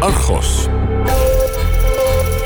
[0.00, 0.66] Argos.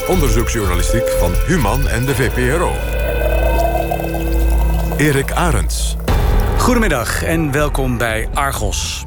[0.09, 2.73] Onderzoeksjournalistiek van Human en de VPRO.
[4.97, 5.97] Erik Arends.
[6.59, 9.05] Goedemiddag en welkom bij Argos.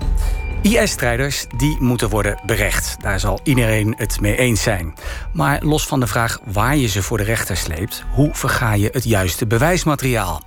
[0.64, 2.96] IS-strijders die moeten worden berecht.
[3.02, 4.94] Daar zal iedereen het mee eens zijn.
[5.34, 8.90] Maar los van de vraag waar je ze voor de rechter sleept, hoe verga je
[8.92, 10.42] het juiste bewijsmateriaal?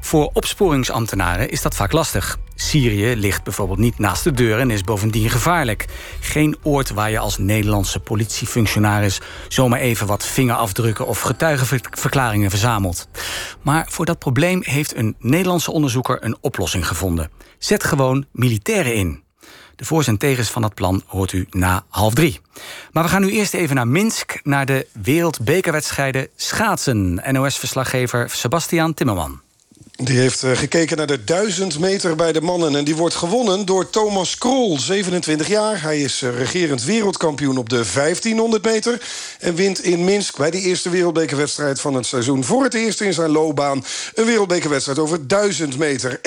[0.00, 2.38] Voor opsporingsambtenaren is dat vaak lastig.
[2.54, 5.86] Syrië ligt bijvoorbeeld niet naast de deur en is bovendien gevaarlijk.
[6.20, 13.08] Geen oord waar je als Nederlandse politiefunctionaris zomaar even wat vingerafdrukken of getuigenverklaringen verzamelt.
[13.62, 17.30] Maar voor dat probleem heeft een Nederlandse onderzoeker een oplossing gevonden.
[17.58, 19.21] Zet gewoon militairen in.
[19.82, 22.40] De voor's en tegens van dat plan hoort u na half drie.
[22.92, 27.22] Maar we gaan nu eerst even naar Minsk, naar de wereldbekerwedstrijden schaatsen.
[27.30, 29.41] NOS-verslaggever Sebastian Timmerman.
[30.04, 32.76] Die heeft eh, gekeken naar de 1000 meter bij de mannen.
[32.76, 35.82] En die wordt gewonnen door Thomas Krol, 27 jaar.
[35.82, 39.02] Hij is eh, regerend wereldkampioen op de 1500 meter.
[39.38, 42.44] En wint in Minsk bij de eerste wereldbekerwedstrijd van het seizoen...
[42.44, 46.20] voor het eerst in zijn loopbaan een wereldbekerwedstrijd over 1000 meter.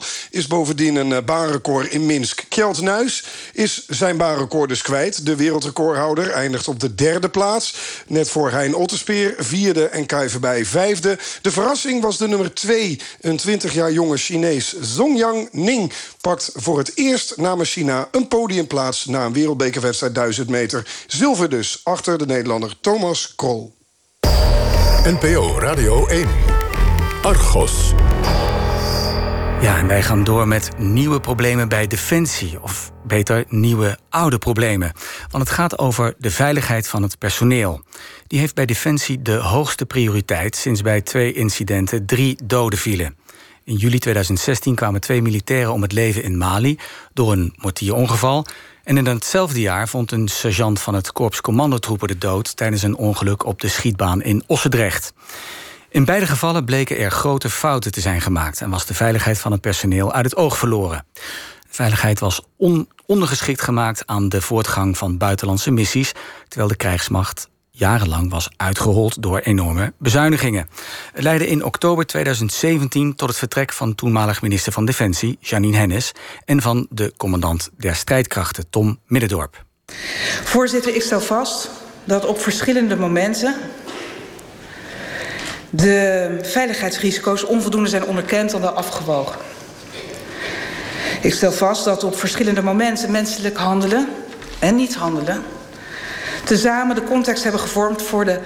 [0.00, 2.44] 1.09.00 is bovendien een eh, baanrecord in Minsk.
[2.48, 5.26] Kjeld Nuis is zijn baanrecord dus kwijt.
[5.26, 7.74] De wereldrecordhouder eindigt op de derde plaats.
[8.06, 10.28] Net voor Hein Otterspeer, vierde en Kai
[10.62, 11.18] vijfde.
[11.42, 13.00] De verrassing was de nummer 2.
[13.20, 19.06] Een 20 jaar jonge Chinees Zongyang Ning pakt voor het eerst namens China een podiumplaats
[19.06, 20.86] na een wereldbekerwedstrijd 1000 meter.
[21.06, 23.74] Zilver dus achter de Nederlander Thomas Krol.
[25.04, 26.28] NPO Radio 1.
[27.22, 27.92] Argos.
[29.60, 32.62] Ja, en wij gaan door met nieuwe problemen bij Defensie.
[32.62, 34.92] Of beter, nieuwe oude problemen.
[35.28, 37.82] Want het gaat over de veiligheid van het personeel.
[38.30, 40.56] Die heeft bij Defensie de hoogste prioriteit...
[40.56, 43.16] sinds bij twee incidenten drie doden vielen.
[43.64, 46.78] In juli 2016 kwamen twee militairen om het leven in Mali...
[47.12, 48.46] door een mortierongeval...
[48.84, 52.56] En in hetzelfde jaar vond een sergeant van het korps commandotroepen de dood...
[52.56, 55.12] tijdens een ongeluk op de schietbaan in Ossendrecht.
[55.88, 59.52] In beide gevallen bleken er grote fouten te zijn gemaakt en was de veiligheid van
[59.52, 61.04] het personeel uit het oog verloren.
[61.12, 61.20] De
[61.68, 62.42] veiligheid was
[63.06, 66.12] ondergeschikt gemaakt aan de voortgang van buitenlandse missies,
[66.48, 70.68] terwijl de krijgsmacht jarenlang was uitgehold door enorme bezuinigingen.
[71.12, 76.12] Het leidde in oktober 2017 tot het vertrek van toenmalig minister van Defensie, Janine Hennis,
[76.44, 79.64] en van de commandant der strijdkrachten, Tom Middendorp.
[80.44, 81.70] Voorzitter, ik stel vast
[82.04, 83.54] dat op verschillende momenten
[85.70, 89.40] de veiligheidsrisico's onvoldoende zijn onderkend en afgewogen.
[91.22, 94.08] Ik stel vast dat op verschillende momenten menselijk handelen
[94.58, 95.42] en niet handelen
[96.44, 98.38] tezamen de context hebben gevormd voor de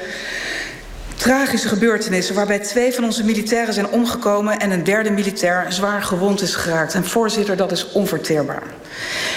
[1.17, 6.41] tragische gebeurtenissen waarbij twee van onze militairen zijn omgekomen en een derde militair zwaar gewond
[6.41, 6.95] is geraakt.
[6.95, 8.63] En voorzitter, dat is onverteerbaar.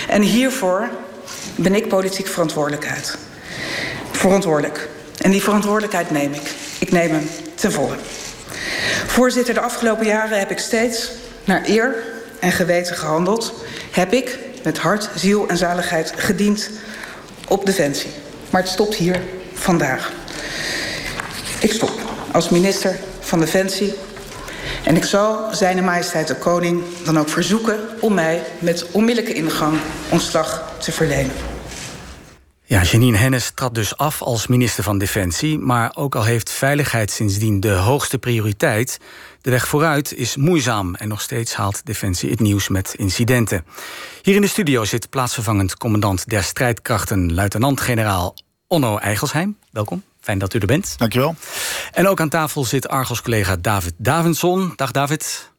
[0.08, 0.90] En hiervoor
[1.56, 3.18] ben ik politiek verantwoordelijkheid.
[4.12, 4.90] Verantwoordelijk.
[5.22, 6.52] En die verantwoordelijkheid neem ik.
[6.80, 7.96] Ik neem hem ten volle.
[9.06, 11.12] Voorzitter, de afgelopen jaren heb ik steeds
[11.44, 11.96] naar eer
[12.40, 13.54] en geweten gehandeld.
[13.92, 16.70] Heb ik met hart, ziel en zaligheid gediend
[17.48, 18.12] op Defensie.
[18.50, 19.22] Maar het stopt hier
[19.54, 20.12] vandaag.
[21.60, 21.92] Ik stop
[22.32, 23.94] als minister van Defensie.
[24.84, 29.78] En ik zal zijn majesteit de koning dan ook verzoeken om mij met onmiddellijke ingang
[30.10, 31.57] ontslag te verlenen.
[32.70, 35.60] Ja, Janine Hennis trad dus af als minister van Defensie.
[35.60, 39.00] Maar ook al heeft veiligheid sindsdien de hoogste prioriteit.
[39.42, 43.66] De weg vooruit is moeizaam en nog steeds haalt Defensie het nieuws met incidenten.
[44.22, 48.36] Hier in de studio zit plaatsvervangend commandant der strijdkrachten, luitenant-generaal
[48.68, 49.58] Onno Eigelsheim.
[49.72, 50.98] Welkom, fijn dat u er bent.
[50.98, 51.36] Dankjewel.
[51.92, 54.74] En ook aan tafel zit Argos-collega David Davidson.
[54.76, 55.52] Dag David.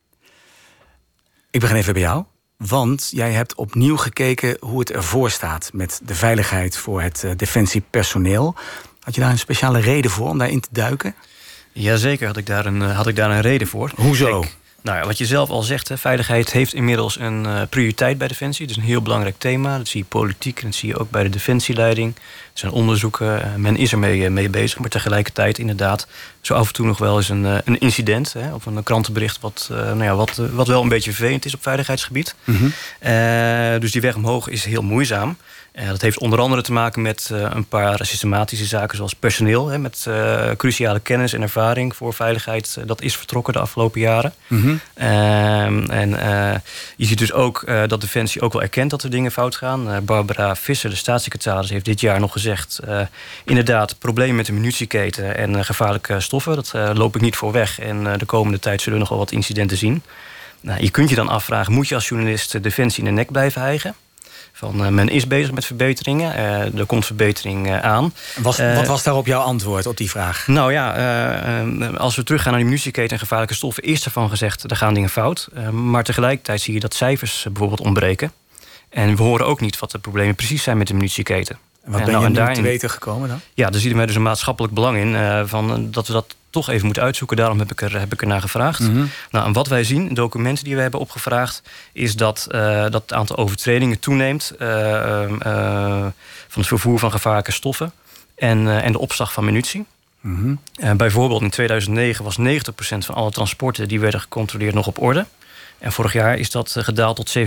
[1.51, 2.25] Ik begin even bij jou.
[2.67, 7.31] Want jij hebt opnieuw gekeken hoe het ervoor staat met de veiligheid voor het uh,
[7.37, 8.55] defensiepersoneel.
[9.01, 11.15] Had je daar een speciale reden voor om daarin te duiken?
[11.73, 13.91] Jazeker had ik daar een, eh, had ik daar een reden voor.
[13.95, 14.45] Hoezo?
[14.83, 18.29] nou ja, wat je zelf al zegt, hè, veiligheid heeft inmiddels een uh, prioriteit bij
[18.29, 18.67] Defensie.
[18.67, 19.77] Het is een heel belangrijk thema.
[19.77, 22.15] Dat zie je politiek en dat zie je ook bij de defensieleiding.
[22.15, 22.22] Er
[22.53, 24.78] zijn onderzoeken, men is ermee mee bezig.
[24.78, 26.07] Maar tegelijkertijd inderdaad,
[26.48, 28.33] zo af en toe nog wel eens een, een incident...
[28.33, 31.62] Hè, of een krantenbericht wat, nou ja, wat, wat wel een beetje vervelend is op
[31.62, 32.34] veiligheidsgebied.
[32.45, 32.72] Mm
[33.78, 35.36] dus die weg omhoog is heel moeizaam.
[35.72, 39.68] Uh, dat heeft onder andere te maken met een paar systematische zaken zoals personeel.
[39.68, 40.06] Hè, met
[40.56, 42.78] cruciale kennis en ervaring voor veiligheid.
[42.86, 44.34] dat is vertrokken de afgelopen jaren.
[44.47, 44.80] Mm -hmm.
[45.91, 46.10] en
[46.97, 50.04] je ziet dus ook dat Defensie ook wel erkent dat er dingen fout gaan.
[50.04, 52.80] Barbara Visser, de staatssecretaris, heeft dit jaar nog gezegd...
[53.44, 56.38] inderdaad, problemen met de munitieketen en gevaarlijke stoffen.
[56.45, 57.81] Dat loop ik niet voor weg.
[57.81, 60.03] En de komende tijd zullen we nog wel wat incidenten zien.
[60.61, 63.61] Nou, je kunt je dan afvragen, moet je als journalist Defensie in de nek blijven
[63.61, 63.95] hijgen?
[64.53, 66.35] Van, men is bezig met verbeteringen,
[66.79, 68.15] er komt verbetering aan.
[68.39, 70.47] Was, wat was daarop jouw antwoord op die vraag?
[70.47, 71.65] Nou ja,
[71.97, 73.83] als we teruggaan naar die munitieketen en gevaarlijke stoffen...
[73.83, 75.49] is ervan gezegd, er gaan dingen fout.
[75.73, 78.33] maar tegelijkertijd zie je dat cijfers bijvoorbeeld ontbreken.
[78.89, 81.59] En we horen ook niet wat de problemen precies zijn met de munitieketen.
[81.89, 83.41] En wat ben nou, je daarin, te weten gekomen dan?
[83.55, 85.47] Ja, daar zien wij dus een maatschappelijk belang in...
[85.49, 87.37] van, dat we dat toch even moeten uitzoeken.
[87.37, 88.81] Daarom heb ik er, heb ik er naar gevraagd.
[88.81, 89.07] Mhm.
[89.31, 91.63] nou, en wat wij zien, documenten die we hebben opgevraagd...
[91.93, 94.53] is dat, uh, dat het aantal overtredingen toeneemt...
[94.59, 95.27] Uh,
[96.49, 97.93] van het vervoer van gevaarlijke stoffen...
[98.35, 99.85] en, en de opslag van munitie.
[100.21, 100.59] Mm
[100.97, 102.41] bijvoorbeeld in 2009 was 90%
[102.99, 103.89] van alle transporten...
[103.89, 105.27] die werden gecontroleerd nog op orde.
[105.79, 107.43] En vorig jaar is dat gedaald tot 47%.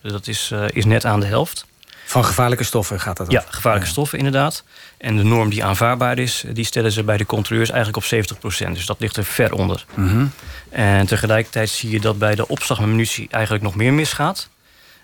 [0.00, 1.66] Dus dat is, is net aan de helft.
[2.08, 4.64] Van gevaarlijke stoffen gaat dat Ja, gevaarlijke stoffen inderdaad.
[4.98, 8.36] En de norm die aanvaardbaar is, die stellen ze bij de controleurs eigenlijk op
[8.68, 9.84] 70% Dus dat ligt er ver onder.
[9.94, 10.26] Mhm.
[10.70, 14.48] En tegelijkertijd zie je dat bij de opslag van munitie eigenlijk nog meer misgaat.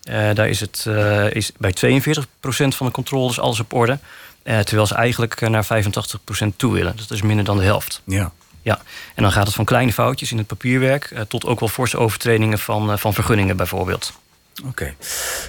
[0.09, 2.23] Uh, daar is het uh, is bij 42%
[2.69, 3.99] van de controles alles op orde.
[4.45, 5.67] Uh, terwijl ze eigenlijk naar
[6.45, 6.97] 85% toe willen.
[6.97, 8.03] Dat is minder dan de helft.
[8.05, 8.33] Ja.
[8.63, 8.81] Ja,
[9.15, 11.13] en dan gaat het van kleine foutjes in het papierwerk...
[11.29, 14.13] tot ook wel forse overtredingen van, van vergunningen bijvoorbeeld.
[14.65, 14.95] Oké.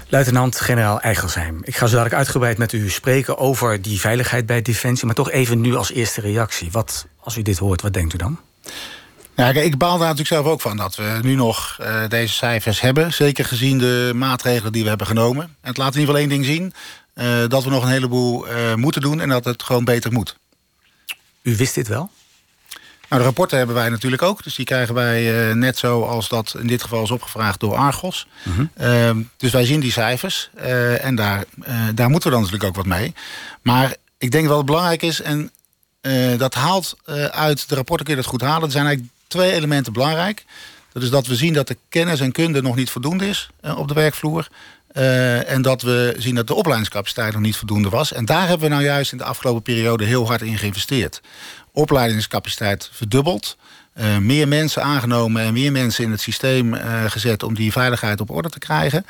[0.07, 1.59] Luitenant-generaal Eigelsheim.
[1.63, 5.05] Ik ga zo dadelijk uitgebreid met u spreken over die veiligheid bij Defensie.
[5.05, 6.71] Maar toch even nu als eerste reactie.
[6.71, 8.39] Wat, als u dit hoort, wat denkt u dan?
[9.35, 12.81] Ja, ik baal daar natuurlijk zelf ook van dat we nu nog uh, deze cijfers
[12.81, 13.13] hebben.
[13.13, 15.43] Zeker gezien de maatregelen die we hebben genomen.
[15.43, 16.73] En het laat in ieder geval één ding zien.
[17.15, 20.37] Uh, dat we nog een heleboel uh, moeten doen en dat het gewoon beter moet.
[21.41, 22.09] U wist dit wel?
[23.09, 24.43] Nou, de rapporten hebben wij natuurlijk ook.
[24.43, 27.75] Dus die krijgen wij uh, net zo als dat in dit geval is opgevraagd door
[27.75, 28.27] Argos.
[28.43, 29.29] Mm -hmm.
[29.37, 30.49] dus wij zien die cijfers.
[30.57, 31.43] Uh, en daar,
[31.93, 33.13] daar moeten we dan natuurlijk ook wat mee.
[33.61, 35.21] Maar ik denk wel het belangrijk is...
[35.21, 35.51] en
[36.37, 36.97] dat haalt
[37.31, 38.63] uit de rapporten, kun je dat goed halen.
[38.63, 40.45] Er zijn eigenlijk twee elementen belangrijk.
[40.93, 43.87] Dat is dat we zien dat de kennis en kunde nog niet voldoende is op
[43.87, 44.47] de werkvloer.
[44.97, 48.13] Uh, en dat we zien dat de opleidingscapaciteit nog niet voldoende was.
[48.13, 51.21] En daar hebben we nou juist in de afgelopen periode heel hard in geïnvesteerd
[51.75, 53.57] opleidingscapaciteit verdubbeld.
[53.97, 58.21] Uh, meer mensen aangenomen en meer mensen in het systeem uh, gezet om die veiligheid
[58.21, 59.05] op orde te krijgen.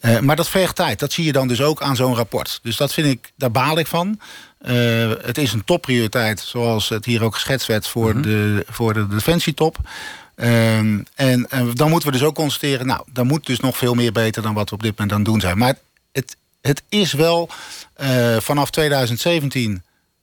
[0.00, 0.98] Uh, maar dat vergt tijd.
[0.98, 2.60] Dat zie je dan dus ook aan zo'n rapport.
[2.62, 4.20] Dus dat vind ik, daar baal ik van.
[5.22, 8.22] het is een topprioriteit, zoals het hier ook geschetst werd voor, mm -hmm.
[8.22, 9.76] de, voor de defensietop.
[10.34, 13.94] Ehm, en, en, dan moeten we dus ook constateren, nou, dan moet dus nog veel
[13.94, 15.58] meer beter dan wat we op dit moment aan het doen zijn.
[15.58, 15.74] Maar
[16.12, 17.50] het, het is wel,
[18.38, 19.82] vanaf 2017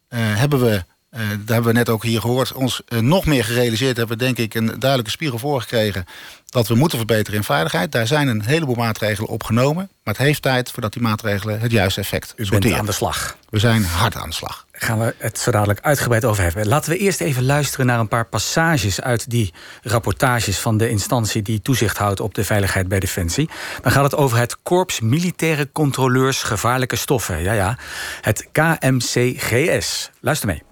[0.10, 2.54] hebben we uh, daar hebben we net ook hier gehoord.
[2.54, 6.06] Ons uh, nog meer gerealiseerd hebben we denk ik een duidelijke spiegel voorgekregen.
[6.46, 7.92] Dat we moeten verbeteren in veiligheid.
[7.92, 9.90] Daar zijn een heleboel maatregelen op genomen.
[10.04, 13.38] Maar het heeft tijd voordat die maatregelen het juiste effect U bent aan de slag.
[13.50, 14.66] We zijn hard aan de slag.
[14.72, 16.68] Gaan we het zo dadelijk uitgebreid over hebben.
[16.68, 21.42] Laten we eerst even luisteren naar een paar passages uit die rapportages van de instantie
[21.42, 23.50] die toezicht houdt op de veiligheid bij Defensie.
[23.82, 27.44] Dan gaat het over het Korps Militaire Controleurs Gevaarlijke Stoffen.
[27.44, 27.78] Ja, ja.
[28.22, 30.10] Het KMCGS.
[30.20, 30.71] Luister mee.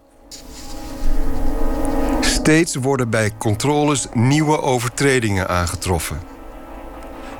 [2.49, 6.19] Steeds worden bij controles nieuwe overtredingen aangetroffen.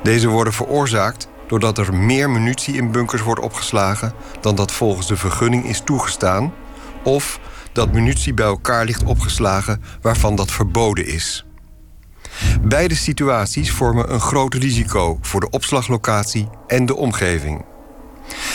[0.02, 5.16] Deze worden veroorzaakt doordat er meer munitie in bunkers wordt opgeslagen dan dat volgens de
[5.16, 6.52] vergunning is toegestaan,
[7.02, 7.40] of
[7.72, 11.46] dat munitie bij elkaar ligt opgeslagen waarvan dat verboden is.
[12.62, 17.64] Beide situaties vormen een groot risico voor de opslaglocatie en de omgeving.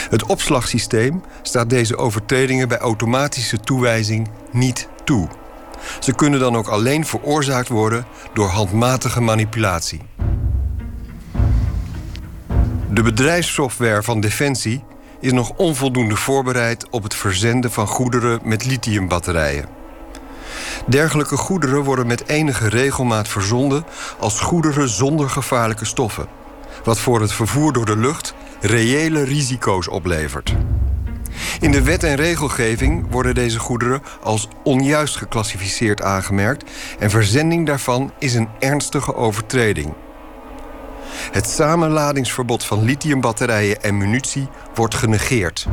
[0.10, 5.27] Het opslagsysteem staat deze overtredingen bij automatische toewijzing niet toe.
[6.00, 10.01] Ze kunnen dan ook alleen veroorzaakt worden door handmatige manipulatie.
[12.89, 14.84] De bedrijfssoftware van Defensie
[15.20, 19.65] is nog onvoldoende voorbereid op het verzenden van goederen met lithiumbatterijen.
[20.86, 23.86] Dergelijke goederen worden met enige regelmaat verzonden
[24.20, 26.27] als goederen zonder gevaarlijke stoffen,
[26.84, 30.56] wat voor het vervoer door de lucht reële risico's oplevert.
[31.59, 38.13] In de wet en regelgeving worden deze goederen als onjuist geclassificeerd aangemerkt en verzending daarvan
[38.19, 39.93] is een ernstige overtreding.
[41.31, 45.67] Het samenladingsverbod van lithiumbatterijen en munitie wordt genegeerd.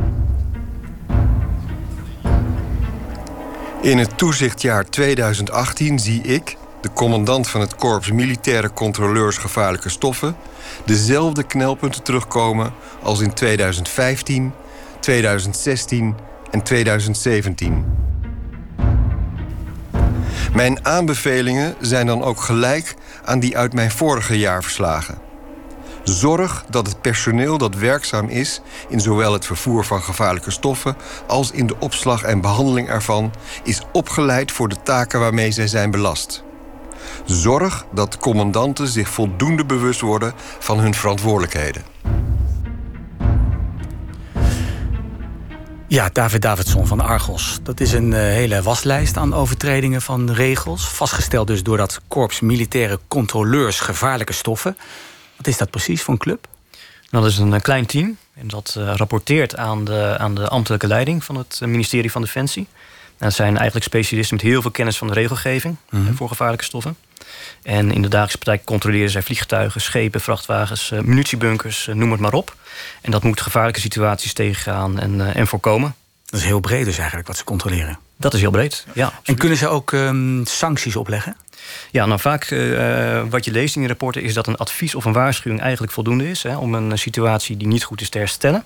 [3.81, 10.35] In het toezichtjaar 2018 zie ik, de commandant van het Korps Militaire Controleurs Gevaarlijke Stoffen,
[10.85, 14.53] dezelfde knelpunten terugkomen als in 2015
[15.03, 16.15] 2016
[16.51, 17.85] en 2017.
[20.53, 22.95] Mijn aanbevelingen zijn dan ook gelijk
[23.25, 25.17] aan die uit mijn vorige jaarverslagen.
[26.03, 30.95] Zorg dat het personeel dat werkzaam is in zowel het vervoer van gevaarlijke stoffen
[31.27, 33.33] als in de opslag en behandeling ervan
[33.63, 36.43] is opgeleid voor de taken waarmee zij zijn belast.
[37.25, 41.83] Zorg dat commandanten zich voldoende bewust worden van hun verantwoordelijkheden.
[45.93, 47.59] Ja, David Davidson van Argos.
[47.63, 50.87] Dat is een uh, hele waslijst aan overtredingen van regels.
[50.87, 54.77] Vastgesteld dus door dat korps militaire controleurs gevaarlijke stoffen.
[55.37, 56.47] Wat is dat precies voor een club?
[57.09, 58.17] Nou, dat is een klein team.
[58.33, 62.67] En dat uh, rapporteert aan de, aan de ambtelijke leiding van het ministerie van Defensie.
[63.17, 66.15] Dat zijn eigenlijk specialisten met heel veel kennis van de regelgeving mm -hmm.
[66.15, 66.95] voor gevaarlijke stoffen.
[67.63, 72.19] En in de dagelijkse praktijk controleren zij vliegtuigen, schepen, vrachtwagens, uh, munitiebunkers, uh, noem het
[72.19, 72.55] maar op.
[73.01, 75.95] En dat moet gevaarlijke situaties tegengaan en, uh, en voorkomen.
[76.25, 77.99] Dat is heel breed dus eigenlijk wat ze controleren.
[78.17, 79.05] Dat is heel breed, ja.
[79.05, 79.27] Absoluut.
[79.27, 81.35] En kunnen ze ook um, sancties opleggen?
[81.91, 85.13] Ja, nou vaak uh, wat je leest in rapporten is dat een advies of een
[85.13, 88.65] waarschuwing eigenlijk voldoende is hè, om een situatie die niet goed is te herstellen.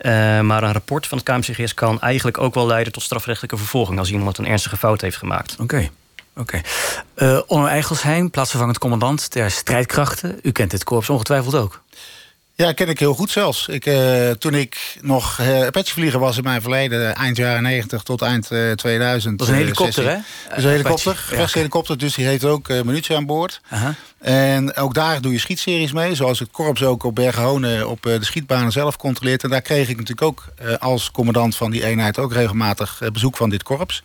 [0.00, 3.98] Uh, maar een rapport van het KMCGS kan eigenlijk ook wel leiden tot strafrechtelijke vervolging
[3.98, 5.52] als iemand een ernstige fout heeft gemaakt.
[5.52, 5.62] Oké.
[5.62, 5.90] Okay.
[6.36, 6.62] Oké.
[7.16, 7.34] Okay.
[7.36, 10.38] Uh, Onno Eigelsheim, plaatsvervangend commandant der strijdkrachten.
[10.42, 11.82] U kent dit korps ongetwijfeld ook.
[12.56, 13.68] Ja, ken ik heel goed zelfs.
[13.68, 18.22] Ik, uh, toen ik nog uh, vlieger was in mijn verleden, eind jaren 90 tot
[18.22, 19.38] eind uh, 2000.
[19.38, 20.16] Dat is een helikopter, hè?
[20.48, 23.60] Dat is een helikopter, gevechtshelikopter, dus die heeft ook munitie aan boord.
[23.68, 23.88] -huh.
[24.18, 28.24] En ook daar doe je schietseries mee, zoals het korps ook op Bergenhonen op de
[28.24, 29.42] schietbanen zelf controleert.
[29.42, 30.44] En daar kreeg ik natuurlijk ook
[30.78, 34.02] als commandant van die eenheid ook regelmatig bezoek van dit korps.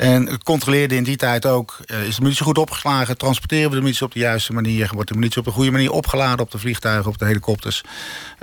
[0.00, 3.18] En controleerde in die tijd ook, uh, is de munitie goed opgeslagen?
[3.18, 4.90] Transporteren we de munitie op de juiste manier?
[4.94, 7.82] Wordt de munitie op de goede manier opgeladen op de vliegtuigen, op de helikopters?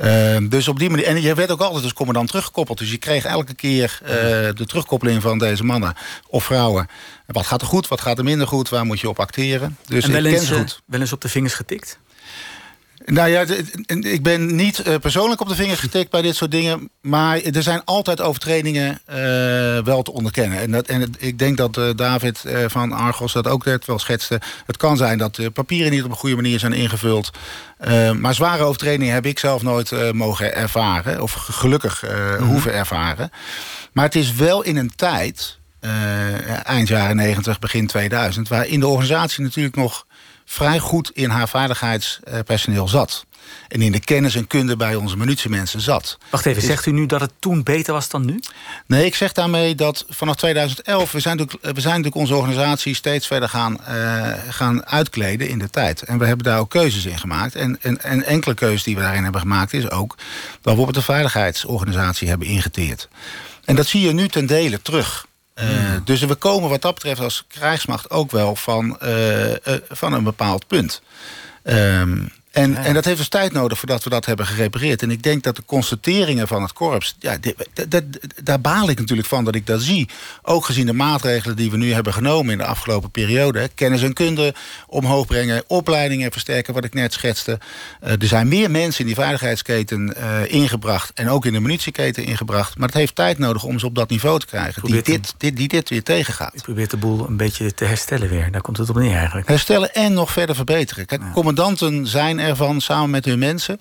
[0.04, 1.06] Uh, dus op die manier.
[1.06, 2.78] En je werd ook altijd als commandant teruggekoppeld.
[2.78, 5.94] Dus je kreeg elke keer uh, de terugkoppeling van deze mannen
[6.28, 6.88] of vrouwen.
[7.26, 8.70] Wat gaat er goed, wat gaat er minder goed?
[8.70, 9.78] Waar moet je op acteren?
[9.86, 10.82] Dus en wel eens, goed.
[10.86, 12.00] wel eens op de vingers getikt?
[13.10, 13.46] Nou ja,
[14.00, 16.90] ik ben niet persoonlijk op de vinger getikt bij dit soort dingen.
[17.02, 19.16] Maar er zijn altijd overtredingen uh,
[19.84, 20.60] wel te onderkennen.
[20.60, 24.42] En, dat, en ik denk dat uh, David van Argos dat ook net wel schetste.
[24.66, 27.32] Het kan zijn dat de papieren niet op een goede manier zijn ingevuld.
[28.20, 31.22] maar zware overtredingen heb ik zelf nooit mogen ervaren.
[31.22, 32.48] Of gelukkig mm -hmm.
[32.48, 33.30] hoeven ervaren.
[33.94, 35.60] Maar het is wel in een tijd,
[36.64, 38.48] eind jaren 90, begin 2000...
[38.48, 40.06] waarin de organisatie natuurlijk nog
[40.50, 43.25] vrij goed in haar veiligheidspersoneel zat.
[43.68, 46.18] En in de kennis en kunde bij onze munitiemensen zat.
[46.30, 48.39] Wacht even, zegt u nu dat het toen beter was dan nu?
[48.86, 51.12] Nee, ik zeg daarmee dat vanaf 2011...
[51.12, 55.60] we zijn natuurlijk, we zijn natuurlijk onze organisatie steeds verder gaan, uh, gaan uitkleden in
[55.60, 56.01] de tijd.
[56.01, 57.56] En we hebben daar ook keuzes in gemaakt.
[57.56, 59.74] En, en, en enkele keuzes die we daarin hebben gemaakt...
[59.74, 63.08] is ook dat we bijvoorbeeld de veiligheidsorganisatie hebben ingeteerd.
[63.66, 65.25] En dat zie je nu ten dele terug.
[65.60, 66.02] Uh, hmm.
[66.04, 69.56] Dus we komen wat dat betreft als krijgsmacht ook wel van, uh, uh,
[69.90, 71.02] van een bepaald punt.
[71.64, 72.84] Um, en, ja.
[72.84, 75.02] en dat heeft dus tijd nodig voordat we dat hebben gerepareerd.
[75.02, 77.16] En ik denk dat de constateringen van het korps...
[77.20, 77.38] Ja,
[78.44, 80.10] daar baal ik natuurlijk van dat ik dat zie.
[80.42, 83.70] Ook gezien de maatregelen die we nu hebben genomen in de afgelopen periode.
[83.76, 84.54] Kennis en kunde
[84.88, 85.64] omhoog brengen.
[85.68, 87.60] Opleidingen versterken, wat ik net schetste.
[88.04, 91.12] Uh, er zijn meer mensen in die veiligheidsketen uh, ingebracht.
[91.14, 92.78] En ook in de munitieketen ingebracht.
[92.78, 94.84] Maar het heeft tijd nodig om ze op dat niveau te krijgen.
[94.84, 96.52] Die dit, dit, die dit weer tegengaat.
[96.54, 98.52] Je probeert de boel een beetje te herstellen weer.
[98.52, 99.48] Daar komt het op neer eigenlijk.
[99.48, 101.06] Herstellen en nog verder verbeteren.
[101.06, 101.32] Kijk, ja.
[101.32, 103.80] commandanten zijn ervan samen met hun mensen.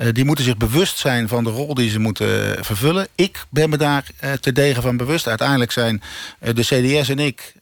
[0.00, 3.08] Uh, die moeten zich bewust zijn van de rol die ze moeten uh, vervullen.
[3.14, 5.28] Ik ben me daar uh, te degen van bewust.
[5.28, 6.02] Uiteindelijk zijn
[6.38, 7.52] de CDS en ik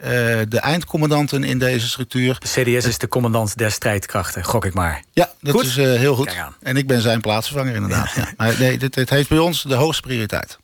[0.49, 2.37] de eindcommandanten in deze structuur.
[2.38, 5.02] De CDS is de commandant der strijdkrachten, gok ik maar.
[5.12, 5.64] Ja, dat goed?
[5.64, 6.37] is heel goed.
[6.62, 8.12] En ik ben zijn plaatsvervanger inderdaad.
[8.14, 8.23] Ja.
[8.23, 8.33] Ja.
[8.37, 10.59] Maar nee, dit, dit, heeft bij ons de hoogste prioriteit.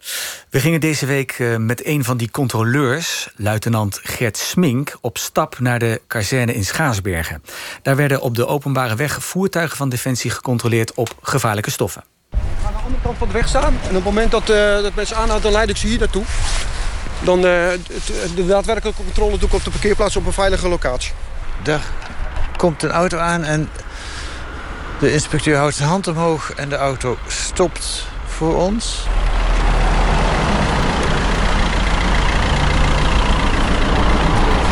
[0.50, 4.98] We gingen deze week met een van die controleurs, luitenant Gert Smink...
[5.00, 7.42] op stap naar de kazerne in Schaarsbergen.
[7.82, 11.14] Daar werden op de openbare weg voertuigen van Defensie gecontroleerd op
[11.64, 12.02] gevaarlijke stoffen.
[12.30, 13.78] Ik ga aan de andere kant van de weg staan.
[13.82, 16.24] En op het moment dat, uh, dat mensen aanhouden, dan leid ik ze hier naartoe.
[17.20, 17.42] Dan uh,
[18.34, 21.12] de daadwerkelijke controle doe ik op de parkeerplaats op een veilige locatie.
[21.62, 21.82] Daar
[22.56, 23.70] komt een auto aan en
[25.00, 26.52] de inspecteur houdt zijn hand omhoog...
[26.52, 29.06] en de auto stopt voor ons.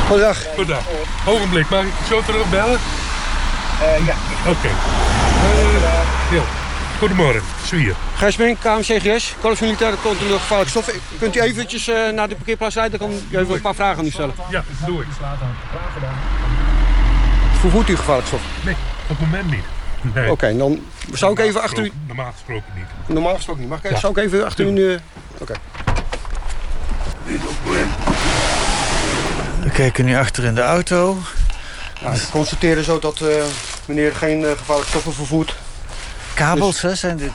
[0.07, 0.45] Goedendag.
[0.55, 0.85] Goedendag.
[1.27, 2.79] Ogenblik, mag ik zo terug bellen?
[3.83, 4.15] Uh, ja.
[4.47, 4.51] Oké.
[4.51, 4.71] Okay.
[6.33, 6.62] Uh,
[7.03, 7.95] Goedemorgen, Zwier.
[8.17, 10.95] Gijs Mink, KMCGS, Korps Militaire Controle Gevaarlijke Stoffen.
[11.19, 12.99] Kunt u eventjes uh, naar de parkeerplaats rijden?
[12.99, 14.35] Dan kan ik even een paar vragen aan u stellen.
[14.51, 15.07] Ja, doe ik.
[17.61, 18.51] Vervoert u gevaarlijke stoffen?
[18.65, 19.65] Nee, op het moment niet.
[20.15, 20.25] Nee.
[20.25, 20.81] Oké, okay, dan
[21.13, 21.93] zou ik even achter u...
[22.07, 22.87] Normaal gesproken niet.
[23.07, 23.71] Normaal gesproken niet.
[23.71, 23.99] Mag ik, ja.
[23.99, 24.69] Zou ik even achter u...
[24.69, 24.99] Uh...
[25.39, 25.43] Oké.
[25.43, 25.57] Okay.
[29.63, 31.19] We kijken nu achter in de auto.
[32.03, 33.29] Nou, ik constateer zo dat uh,
[33.85, 35.55] meneer geen uh, gevaarlijke stoffen vervoert.
[36.35, 37.33] Kabels, dus, hè, zijn dit?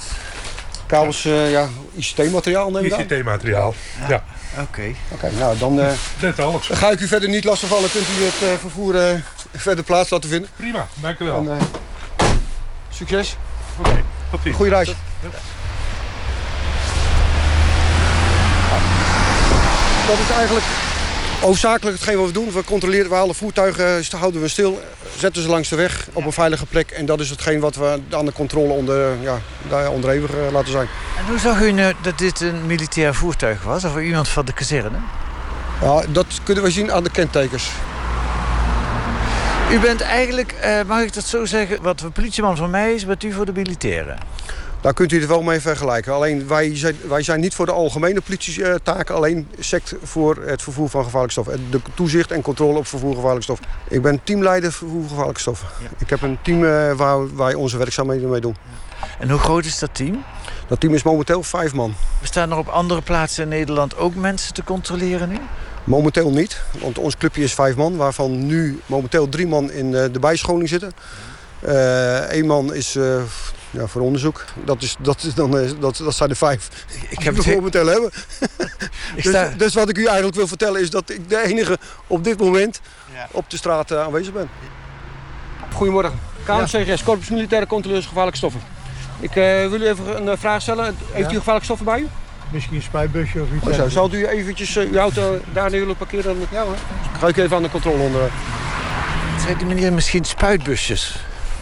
[0.86, 3.00] Kabels, uh, ja, ICT-materiaal neem ik aan?
[3.00, 4.08] ICT-materiaal, ja.
[4.10, 4.24] ja.
[4.52, 4.62] Oké.
[4.62, 4.96] Okay.
[5.12, 5.80] Oké, okay, nou dan...
[5.80, 6.68] Uh, Net alles.
[6.68, 7.92] Dan ga ik u verder niet lastigvallen.
[7.92, 9.20] Kunt u het uh, vervoer uh,
[9.56, 10.50] verder plaats laten vinden?
[10.56, 11.50] Prima, dank u wel.
[11.50, 11.60] En,
[12.90, 13.38] succes.
[13.80, 14.56] Oké, okay, tot ziens.
[14.56, 14.88] Goeie reis.
[14.88, 14.94] Ja.
[20.08, 20.66] dat is eigenlijk
[21.42, 22.52] hoofdzakelijk hetgeen wat we doen.
[22.52, 24.82] We controleren, we halen voertuigen, houden we stil,
[25.18, 26.92] zetten ze langs de weg op een veilige plek.
[26.92, 29.40] En dat is hetgeen wat we aan de controle onder, ja,
[29.90, 30.88] onderhevig eh, laten zijn.
[31.18, 33.84] En hoe zag u nu dat dit een militair voertuig was?
[33.84, 34.98] Of iemand van de kazerne?
[35.82, 37.70] Ja, dat kunnen we zien aan de kentekens.
[39.72, 41.82] U bent eigenlijk, eh, mag ik dat zo zeggen...
[41.82, 44.18] wat een politieman van mij is, bent u voor de militairen.
[44.82, 46.14] Daar kunt u het wel mee vergelijken.
[46.14, 50.90] Alleen wij zijn, wij zijn niet voor de algemene politietaken, alleen sect voor het vervoer
[50.90, 51.72] van gevaarlijke stoffen.
[51.72, 53.66] De toezicht en controle op vervoer gevaarlijke stoffen.
[53.90, 55.68] Ik ben teamleider vervoer gevaarlijke stoffen.
[55.98, 58.56] Ik heb een team eh, waar wij onze werkzaamheden mee doen.
[59.20, 60.24] En hoe groot is dat team?
[60.68, 61.94] Dat team is momenteel vijf man.
[62.22, 65.38] Bestaan er op andere plaatsen in Nederland ook mensen te controleren nu?
[65.84, 70.06] Momenteel niet, want ons clubje is vijf man, waarvan nu momenteel drie man in eh,
[70.12, 70.92] de bijscholing zitten.
[72.30, 73.22] Eén man is eh,
[73.78, 74.46] ja, voor onderzoek.
[74.64, 76.70] Dat, is, dat, is dan, eh, dat, dat zijn er vijf
[77.10, 78.12] Ik heb die we het momenteel hebben.
[79.16, 81.78] Ik dus, sta- dus wat ik u eigenlijk wil vertellen is dat ik de enige
[82.08, 82.82] op dit moment
[83.32, 84.50] op de straat eh, aanwezig ben.
[85.74, 86.20] Goedemorgen.
[86.44, 88.62] KMCGS, Corpus Militaire Controleurs Gevaarlijke Stoffen.
[89.20, 90.96] Ik eh, wil u even een vraag stellen.
[91.12, 92.08] Heeft u gevaarlijke stoffen bij u?
[92.52, 93.68] Misschien een spuitbusje of iets.
[93.68, 93.90] Oh, zo.
[93.90, 96.38] Zal u eventjes uw auto daar neer willen parkeren?
[96.52, 96.76] Ja hoor.
[97.20, 98.32] Ga ik even aan de controle onder.
[99.58, 101.16] Die meneer misschien spuitbusjes?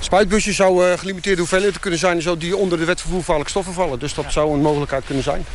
[0.05, 2.21] Spuitbusjes zou eh, gelimiteerde hoeveelheden kunnen zijn...
[2.21, 3.99] zo die onder de wet vervoer gevaarlijke stoffen vallen.
[3.99, 5.45] Dus dat zou een mogelijkheid kunnen zijn.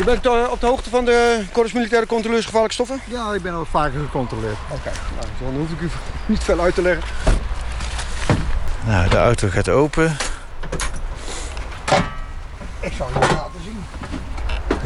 [0.00, 3.00] U bent eh, op de hoogte van de Corpus Militaire Controleurs Gevaarlijke Stoffen?
[3.04, 4.56] Ja, ik ben al vaker gecontroleerd.
[4.70, 5.90] Oké, nou, dan hoef ik u
[6.32, 7.04] niet veel uit te leggen.
[8.86, 10.16] Nou, de auto gaat open.
[12.80, 13.84] Ik zal je laten zien.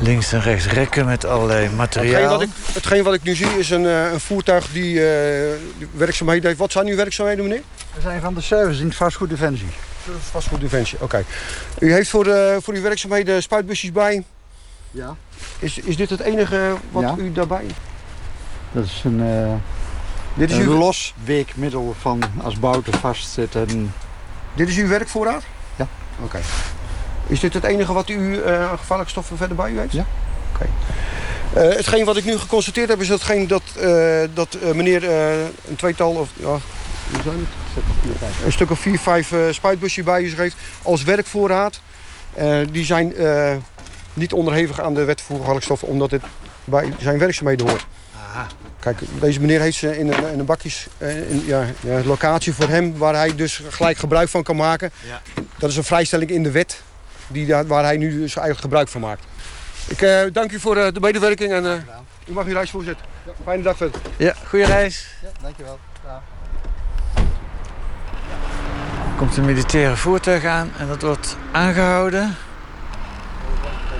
[0.00, 2.28] Links en rechts rekken met allerlei Hetgeen materiaal.
[2.28, 5.88] wat, ik, hetgeen wat ik nu zie is een, eh, een voertuig die eh, die
[5.92, 6.58] werkzaamheden heeft.
[6.58, 7.62] Wat zijn uw werkzaamheden, meneer?
[7.94, 9.68] We zijn van de service in het vastgoed Defensie.
[10.30, 11.24] Vastgoed Defensie, oké.
[11.78, 14.24] U heeft voor, de, voor uw werkzaamheden spuitbusjes bij.
[14.90, 15.16] Ja.
[15.58, 17.14] Is, is dit het enige wat Ja.
[17.18, 17.66] u daarbij...
[18.72, 19.52] Dat is een, eh
[20.34, 23.54] Dit is, een uw, los weekmiddel van als bouten vastzit.
[23.54, 23.94] En,
[24.54, 25.42] dit is uw werkvoorraad?
[25.76, 25.86] Ja.
[26.24, 26.38] Oké.
[27.28, 29.92] Is dit het enige wat u eh, aan gevaarlijke stoffen verder bij u heeft?
[29.92, 30.06] Ja.
[30.54, 30.66] Oké.
[31.52, 35.10] Eh, hetgeen wat ik nu geconstateerd heb is hetgeen dat, eh, dat meneer
[35.68, 38.44] een tweetal of ja, hoe zijn het?
[38.44, 41.80] een stuk of vier, vijf spuitbusjes bij zich heeft als werkvoorraad.
[42.70, 43.14] Die zijn
[44.14, 46.22] niet onderhevig aan de wet voor gevaarlijke stoffen omdat dit
[46.64, 47.86] bij zijn werkzaamheden hoort.
[48.80, 52.68] Kijk, deze meneer heeft ze in een, in een bakjes, in, ja, ja, locatie voor
[52.68, 54.90] hem waar hij dus gelijk gebruik van kan maken.
[55.06, 55.20] Ja.
[55.58, 56.82] Dat is een vrijstelling in de wet
[57.28, 59.24] die waar hij nu dus eigenlijk gebruik van maakt.
[59.88, 61.72] Ik eh, dank u voor eh, de medewerking en eh,
[62.26, 63.06] u mag uw reis voorzetten.
[63.44, 64.00] Fijne dag verder.
[64.16, 65.06] Ja, goede reis.
[65.22, 65.78] ja, dankjewel.
[66.04, 66.22] Ja.
[69.16, 72.36] komt een militaire voertuig aan en dat wordt aangehouden.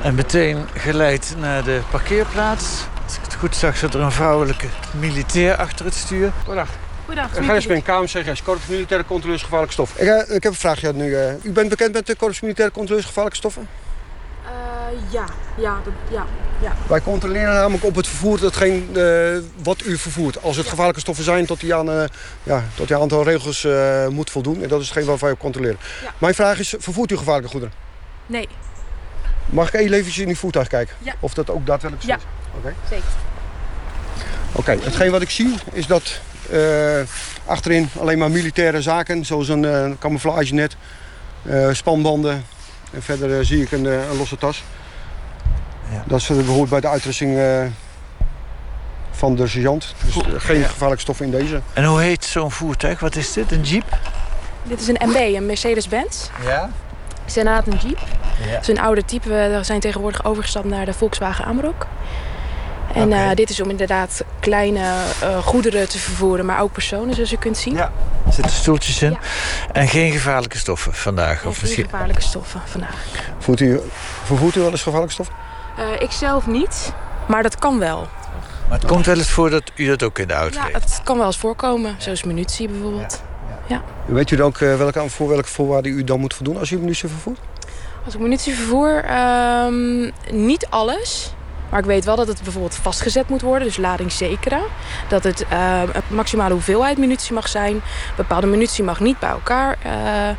[0.03, 2.85] En meteen geleid naar de parkeerplaats.
[3.05, 4.67] Als ik het goed zag, zat er een vrouwelijke
[4.99, 6.33] militair achter het stuur.
[6.45, 6.88] Goedendag.
[7.09, 7.39] Goedendag.
[7.39, 10.01] Uh, Gijs ben KMCGS, Korps Militaire Controleurs Gevaarlijke Stoffen.
[10.21, 11.15] Ik, ik heb een vraagje nu.
[11.17, 11.33] eh.
[11.43, 13.69] u bent bekend met de Korps Militaire Controleurs Gevaarlijke Stoffen?
[14.45, 14.51] Eh,
[15.13, 15.25] ja,
[15.57, 16.27] ja, dat, ja,
[16.63, 16.73] ja.
[16.89, 18.83] Wij controleren namelijk op het vervoer datgene
[19.37, 20.43] eh, wat u vervoert.
[20.43, 22.05] Als het gevaarlijke stoffen zijn, tot die aan, eh,
[22.43, 24.63] ja, tot die aantal regels eh, moet voldoen.
[24.63, 25.79] En dat is hetgeen waar wij op controleren.
[26.03, 26.11] Ja.
[26.19, 27.75] Mijn vraag is, vervoert u gevaarlijke goederen?
[28.27, 28.49] Nee,
[29.47, 30.95] Mag ik even eventjes in uw voertuig kijken?
[30.99, 31.15] Ja.
[31.21, 32.17] Of dat ook daadwerkelijk zo Ja.
[32.17, 32.23] is?
[32.59, 32.75] Oké.
[32.91, 33.05] zeker.
[34.53, 36.21] Oké, hetgeen wat ik zie is dat
[37.47, 40.77] achterin alleen maar militaire zaken, zoals een eh camouflagenet,
[41.43, 42.45] eh, spanbanden.
[42.93, 44.65] En verder eh, zie ik een, eh, een losse tas.
[45.93, 46.03] Ja.
[46.07, 47.63] Dat is, eh, behoort bij de uitrusting eh,
[49.11, 49.95] van de sergeant.
[50.05, 51.61] Dus eh, geen gevaarlijke stoffen in deze.
[51.73, 53.01] En hoe heet zo'n voertuig?
[53.01, 53.53] Wat is dit?
[53.53, 53.99] Een jeep?
[54.63, 56.29] Dit is een MB, een Mercedes-Benz.
[56.45, 56.71] Ja.
[57.21, 57.99] Het is inderdaad een Jeep.
[58.47, 58.47] Ja.
[58.55, 59.29] Het is een oude type.
[59.29, 61.87] We zijn tegenwoordig overgestapt naar de Volkswagen Amarok.
[62.95, 67.33] En eh, dit is om inderdaad kleine eh, goederen te vervoeren, maar ook personen, zoals
[67.33, 67.75] u kunt zien.
[67.75, 67.93] Ja.
[68.27, 69.11] Er zitten stoeltjes in.
[69.11, 69.19] Ja.
[69.73, 71.45] En geen gevaarlijke stoffen vandaag?
[71.45, 71.85] Of geen misschien...
[71.85, 73.05] gevaarlijke stoffen vandaag.
[73.39, 73.81] Voert u,
[74.25, 75.37] vervoert u wel eens gevaarlijke stoffen?
[75.77, 76.93] Eh, ik zelf niet,
[77.27, 78.09] maar dat kan wel.
[78.69, 81.01] Maar het komt wel eens voor dat u dat ook in de auto Ja, het
[81.05, 83.23] kan wel eens voorkomen, zoals munitie bijvoorbeeld.
[84.07, 87.09] Weet u dan ook welke, voor welke voorwaarden u dan moet voldoen als u munitie
[87.09, 87.39] vervoert?
[88.05, 91.35] Als ik munitie vervoer, ehm, niet alles.
[91.71, 94.63] Maar ik weet wel dat het bijvoorbeeld vastgezet moet worden, dus lading zekeren.
[95.09, 97.81] Dat het ehm, een maximale hoeveelheid munitie mag zijn.
[98.17, 100.37] Bepaalde munitie mag niet bij elkaar, eh, eh,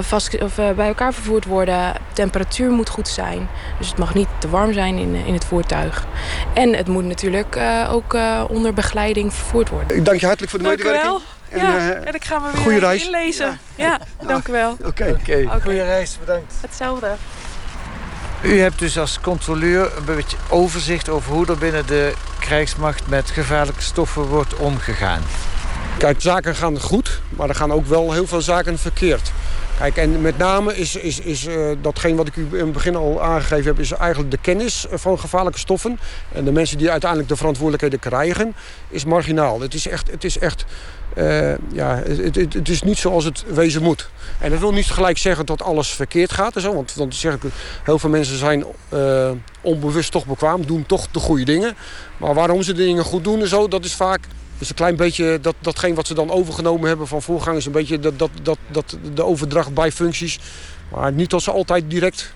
[0.00, 1.92] vast, of, eh, bij elkaar vervoerd worden.
[2.12, 3.48] Temperatuur moet goed zijn.
[3.78, 6.06] Dus het mag niet te warm zijn in, in het voertuig.
[6.54, 9.96] En het moet natuurlijk eh, ook eh, onder begeleiding vervoerd worden.
[9.96, 11.12] Ik dank je hartelijk voor de Dank u medewerking.
[11.12, 11.22] wel.
[11.60, 13.04] En, ja, eh, en ik ga me weer goede reis.
[13.04, 13.58] inlezen.
[13.74, 14.70] Ja, dank u wel.
[14.72, 14.86] Oké.
[14.86, 15.60] Oké, Oké.
[15.62, 16.18] goede reis.
[16.18, 16.54] Bedankt.
[16.60, 17.10] Hetzelfde.
[18.44, 23.30] U hebt dus als controleur een beetje overzicht over hoe er binnen de krijgsmacht met
[23.30, 25.22] gevaarlijke stoffen wordt omgegaan.
[25.98, 29.32] Kijk, zaken gaan goed, maar er gaan ook wel heel veel zaken verkeerd.
[29.78, 31.46] Kijk, en met name is, is, is
[31.82, 33.78] datgene wat ik u in het begin al aangegeven heb...
[33.78, 35.98] is eigenlijk de kennis van gevaarlijke stoffen.
[36.32, 38.54] En de mensen die uiteindelijk de verantwoordelijkheden krijgen,
[38.88, 39.60] is marginaal.
[39.60, 40.10] Het is echt...
[40.10, 40.64] Het is echt
[41.16, 44.08] uh, ja, het, het, is niet zoals het wezen moet.
[44.38, 46.56] En dat wil niet gelijk zeggen dat alles verkeerd gaat.
[46.56, 47.42] En zo, want dan zeg ik,
[47.84, 48.64] heel veel mensen zijn
[49.60, 51.76] onbewust toch bekwaam, doen toch de goede dingen.
[52.16, 54.20] Maar waarom ze de dingen goed doen en zo, dat is vaak
[54.58, 57.66] dus een klein beetje dat, datgene wat ze dan overgenomen hebben van voorgangers.
[57.66, 60.38] Een beetje dat, dat, dat, dat de overdracht bij functies.
[60.90, 62.34] Maar niet dat ze altijd direct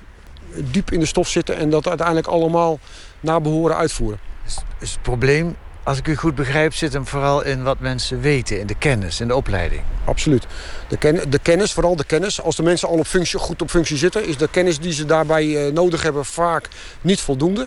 [0.55, 2.79] diep in de stof zitten en dat uiteindelijk allemaal
[3.21, 4.19] naar behoren uitvoeren.
[4.47, 8.21] Is, is het probleem, als ik u goed begrijp, zit hem vooral in wat mensen
[8.21, 9.83] weten, in de kennis, in de opleiding.
[10.05, 10.47] Absoluut.
[10.89, 12.43] De, ken, de kennis, vooral de kennis.
[12.43, 15.05] Als de mensen al op functie, goed op functie zitten, is de kennis die ze
[15.05, 16.69] daarbij uh, nodig hebben vaak
[17.01, 17.67] niet voldoende.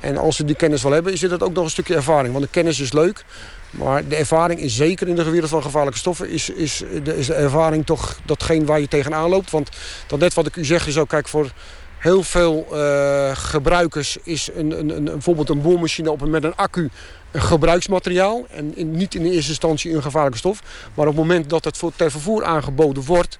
[0.00, 2.32] En als ze die kennis wel hebben, is het ook nog een stukje ervaring.
[2.32, 3.24] Want de kennis is leuk,
[3.70, 6.30] maar de ervaring is zeker in de wereld van gevaarlijke stoffen...
[6.30, 9.50] is, is, de, is de ervaring toch datgene waar je tegenaan loopt.
[9.50, 9.68] Want
[10.06, 11.50] dat net wat ik u zeg is ook, kijk, voor
[11.98, 14.16] heel veel uh, gebruikers...
[14.22, 16.90] is een, een, een, bijvoorbeeld een boormachine op, met een accu
[17.30, 18.46] een gebruiksmateriaal.
[18.50, 20.60] En in, niet in de eerste instantie een gevaarlijke stof.
[20.94, 23.38] Maar op het moment dat het voor, ter vervoer aangeboden wordt...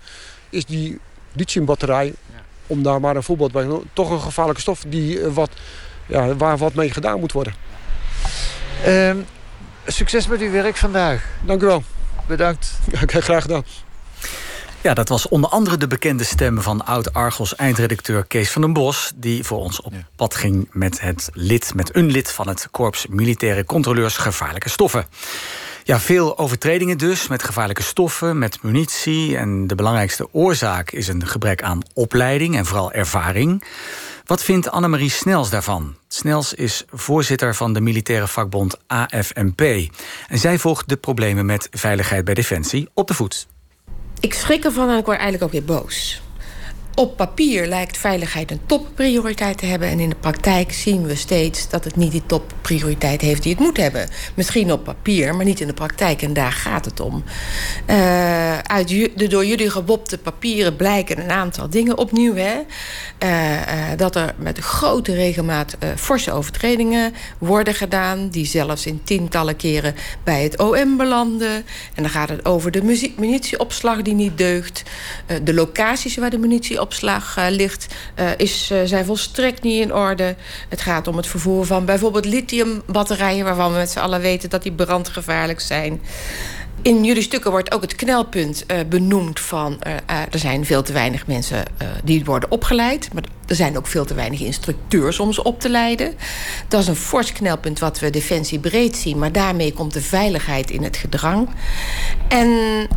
[0.51, 0.99] is die
[1.33, 2.12] lithiumbatterij,
[2.66, 3.90] om daar maar een voorbeeld bij te noemen...
[3.93, 5.51] toch een gevaarlijke stof die, uh, wat,
[6.07, 7.55] ja, waar wat mee gedaan moet worden.
[8.87, 9.27] Um...
[9.87, 11.25] Succes met uw werk vandaag.
[11.45, 11.83] Dank u wel.
[12.27, 12.79] Bedankt.
[12.90, 13.64] Ja, graag gedaan.
[14.83, 19.12] Ja, dat was onder andere de bekende stem van oud-Argos-eindredacteur Kees van den Bos...
[19.14, 23.07] die voor ons op pad ging met, het lid, met een lid van het Korps
[23.07, 25.07] Militaire Controleurs Gevaarlijke Stoffen.
[25.85, 29.37] Ja, veel overtredingen dus met gevaarlijke stoffen, met munitie.
[29.37, 33.64] En de belangrijkste oorzaak is een gebrek aan opleiding en vooral ervaring.
[34.31, 35.97] Wat vindt Annemarie Snels daarvan?
[36.09, 39.61] Snels is voorzitter van de militaire vakbond AFNP.
[40.29, 43.47] En zij volgt de problemen met veiligheid bij Defensie op de voet.
[44.21, 46.23] Ik schrik ervan en ik word eigenlijk ook weer boos.
[46.94, 49.88] Op papier lijkt veiligheid een topprioriteit te hebben.
[49.88, 53.61] En in de praktijk zien we steeds dat het niet die topprioriteit heeft die het
[53.61, 54.09] moet hebben.
[54.35, 56.22] Misschien op papier, maar niet in de praktijk.
[56.22, 57.24] En daar gaat het om.
[57.90, 62.35] Uh, uit de door jullie gewopte papieren blijken een aantal dingen opnieuw.
[62.35, 62.55] Hè?
[63.22, 63.61] Uh, uh,
[63.96, 68.29] dat er met grote regelmaat forse overtredingen worden gedaan.
[68.29, 71.55] Die zelfs in tientallen keren bij het OM belanden.
[71.94, 74.83] En dan gaat het over de munitieopslag die niet deugt.
[75.42, 77.87] de locaties waar de munitie opslag uh, ligt,
[78.19, 80.37] uh, is, uh, zijn volstrekt niet in orde.
[80.69, 83.45] Het gaat om het vervoer van bijvoorbeeld lithiumbatterijen...
[83.45, 86.01] waarvan we met z'n allen weten dat die brandgevaarlijk zijn.
[86.83, 89.81] In jullie stukken wordt ook het knelpunt uh, benoemd van...
[89.87, 91.64] Uh, uh, er zijn veel te weinig mensen
[92.05, 93.12] die worden opgeleid.
[93.12, 96.14] Maar er zijn ook veel te weinig instructeurs om ze op te leiden.
[96.69, 99.19] Dat is een fors knelpunt wat we defensie breed zien.
[99.19, 101.49] Maar daarmee komt de veiligheid in het gedrang.
[102.29, 102.49] En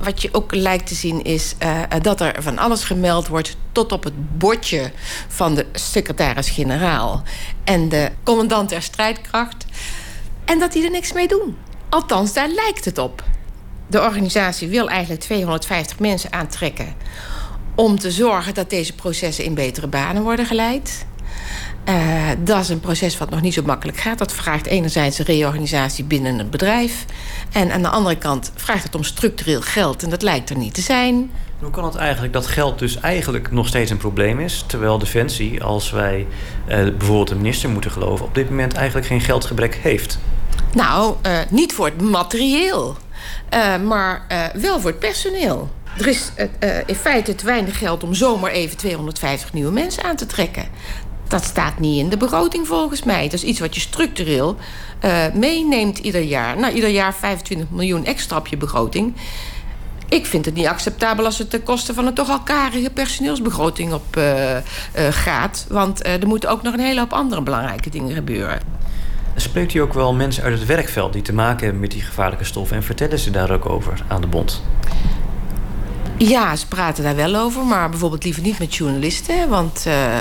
[0.01, 1.55] wat je ook lijkt te zien is
[2.01, 3.57] dat er van alles gemeld wordt...
[3.71, 4.91] tot op het bordje
[5.27, 7.23] van de secretaris-generaal...
[7.63, 9.65] en de commandant der strijdkracht.
[10.45, 11.57] En dat die er niks mee doen.
[11.89, 13.23] Althans, daar lijkt het op.
[13.93, 16.93] De organisatie wil eigenlijk 250 mensen aantrekken
[17.75, 21.05] om te zorgen dat deze processen in betere banen worden geleid.
[21.89, 24.17] Uh, dat is een proces wat nog niet zo makkelijk gaat.
[24.17, 27.05] Dat vraagt enerzijds een reorganisatie binnen het bedrijf.
[27.51, 30.03] En aan de andere kant vraagt het om structureel geld.
[30.03, 31.31] En dat lijkt er niet te zijn.
[31.59, 34.63] Hoe kan het eigenlijk dat geld dus eigenlijk nog steeds een probleem is...
[34.67, 36.27] terwijl Defensie, als wij
[36.67, 38.25] uh, bijvoorbeeld de minister moeten geloven...
[38.25, 40.19] op dit moment eigenlijk geen geldgebrek heeft?
[40.73, 42.97] Nou, uh, niet voor het materieel.
[43.53, 45.69] Uh, maar uh, wel voor het personeel.
[45.97, 50.15] Er is uh, in feite te weinig geld om zomaar even 250 nieuwe mensen aan
[50.15, 50.65] te trekken.
[51.27, 53.23] Dat staat niet in de begroting volgens mij.
[53.23, 54.57] Dat is iets wat je structureel
[55.33, 56.57] meeneemt ieder jaar.
[56.57, 59.15] Nou, ieder jaar 25 miljoen extra op je begroting.
[60.09, 63.93] Ik vind het niet acceptabel als het ten koste van een toch al karige personeelsbegroting
[63.93, 64.19] op
[65.09, 65.65] gaat.
[65.69, 68.61] Want er moeten ook nog een hele hoop andere belangrijke dingen gebeuren.
[69.35, 72.43] Spreekt u ook wel mensen uit het werkveld die te maken hebben met die gevaarlijke
[72.43, 74.63] stoffen en vertellen ze daar ook over aan de bond?
[76.17, 79.49] Ja, ze praten daar wel over, maar bijvoorbeeld liever niet met journalisten.
[79.49, 80.19] Want uh, uh,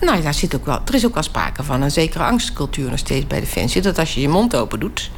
[0.00, 2.98] nou, daar zit ook wel, er is ook wel sprake van een zekere angstcultuur nog
[2.98, 3.82] steeds bij Defensie.
[3.82, 5.10] Dat als je je mond open doet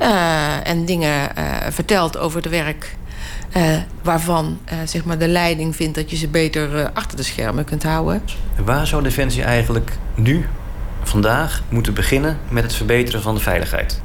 [0.00, 1.30] uh, en dingen
[1.70, 2.96] vertelt over het werk.
[4.02, 8.22] waarvan zeg maar de leiding vindt dat je ze beter achter de schermen kunt houden.
[8.64, 10.46] Waar zou Defensie eigenlijk nu
[11.08, 14.00] vandaag moeten beginnen met het verbeteren van de veiligheid?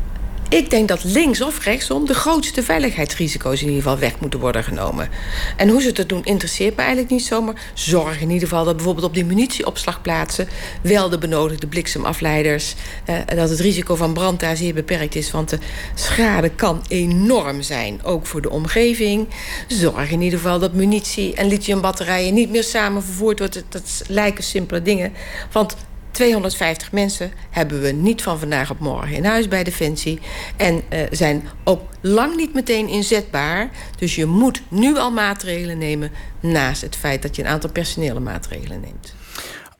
[0.51, 4.63] Ik denk dat links of rechtsom de grootste veiligheidsrisico's in ieder geval weg moeten worden
[4.63, 5.09] genomen.
[5.57, 7.41] En hoe ze dat doen interesseert me eigenlijk niet zo.
[7.41, 10.47] Maar zorg in ieder geval dat bijvoorbeeld op die munitieopslagplaatsen
[10.81, 12.75] wel de benodigde bliksemafleiders.
[13.05, 15.31] Eh, dat het risico van brand daar zeer beperkt is.
[15.31, 15.59] Want de
[15.93, 19.27] schade kan enorm zijn, ook voor de omgeving.
[19.67, 23.63] Zorg in ieder geval dat munitie en lithiumbatterijen niet meer samen vervoerd worden.
[23.69, 25.13] Dat lijken simpele dingen.
[25.51, 25.75] Want
[26.11, 30.19] 250 mensen hebben we niet van vandaag op morgen in huis bij Defensie.
[30.55, 33.69] En uh, zijn ook lang niet meteen inzetbaar.
[33.97, 36.11] Dus je moet nu al maatregelen nemen...
[36.39, 39.13] naast het feit dat je een aantal personele maatregelen neemt.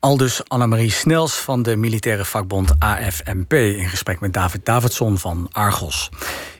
[0.00, 3.52] Aldus Annemarie Snels van de militaire vakbond AFMP...
[3.52, 6.08] in gesprek met David Davidson van Argos.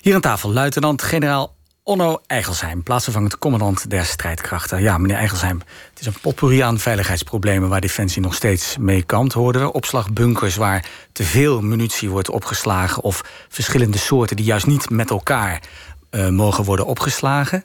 [0.01, 4.83] Hier aan tafel luitenant-generaal Onno Eigelsheim, plaatsvervangend commandant der strijdkrachten.
[4.83, 7.69] Ja, meneer Eigelsheim, het is een potpourri aan veiligheidsproblemen...
[7.69, 9.73] waar Defensie nog steeds mee kampt, hoorden we.
[9.73, 13.03] Opslagbunkers waar te veel munitie wordt opgeslagen...
[13.03, 15.63] of verschillende soorten die juist niet met elkaar
[16.11, 17.65] uh, mogen worden opgeslagen.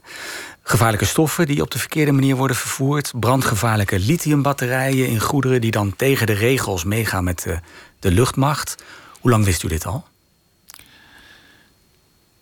[0.62, 3.12] Gevaarlijke stoffen die op de verkeerde manier worden vervoerd.
[3.20, 5.62] Brandgevaarlijke lithiumbatterijen in goederen...
[5.62, 7.60] die dan tegen de regels meegaan met de,
[8.00, 8.84] de luchtmacht.
[9.20, 10.06] Hoe lang wist u dit al?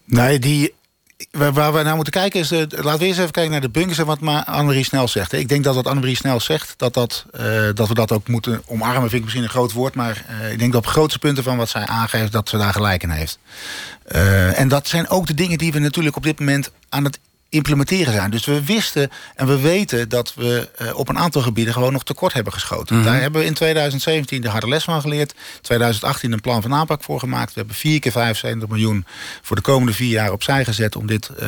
[0.05, 0.73] Nee, die
[1.31, 2.51] waar, we naar moeten kijken is...
[2.51, 5.33] Uh, laten we eerst even kijken naar de bunkers en wat Annemarie Snel zegt.
[5.33, 8.61] Ik denk dat wat Annemarie Snel zegt, dat, dat, uh, dat we dat ook moeten
[8.65, 9.01] omarmen...
[9.01, 11.57] vind ik misschien een groot woord, maar uh, ik denk dat op grootste punten van
[11.57, 12.31] wat zij aangeeft...
[12.31, 13.39] dat ze daar gelijk in heeft.
[14.55, 18.13] en dat zijn ook de dingen die we natuurlijk op dit moment aan het implementeren
[18.13, 18.31] zijn.
[18.31, 22.03] Dus we wisten en we weten dat we uh, op een aantal gebieden gewoon nog
[22.03, 22.95] tekort hebben geschoten.
[22.95, 23.05] Mhm.
[23.05, 25.33] Daar hebben we in 2017 de harde les van geleerd.
[25.61, 27.53] 2018 een plan van aanpak voor gemaakt.
[27.53, 29.05] We hebben vier keer 75 miljoen
[29.41, 31.39] voor de komende vier jaar opzij gezet om dit uh,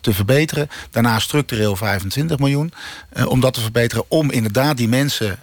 [0.00, 0.68] te verbeteren.
[0.90, 2.72] Daarna structureel 25 miljoen
[3.16, 4.04] uh, om dat te verbeteren.
[4.08, 5.38] Om inderdaad die mensen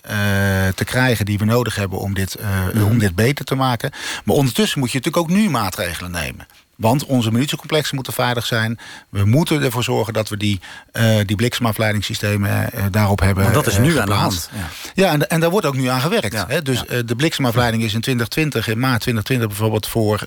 [0.76, 2.38] te krijgen die we nodig hebben om dit,
[2.74, 2.84] Mhm.
[2.84, 3.92] om dit beter te maken.
[4.24, 6.48] Maar ondertussen moet je natuurlijk ook nu maatregelen nemen.
[6.80, 8.80] Want onze munitiecomplexen moeten veilig zijn.
[9.10, 10.60] We moeten ervoor zorgen dat we die,
[10.94, 14.50] uh, die bliksemafleidingssystemen uh, daarop hebben dat is uh, nu aan de hand.
[14.54, 16.34] Ja, ja en, en, daar wordt ook nu aan gewerkt.
[16.34, 16.62] Ja, hè?
[16.62, 19.88] Dus de bliksemafleiding is in 2020, in maart 2020 bijvoorbeeld...
[19.88, 20.26] voor,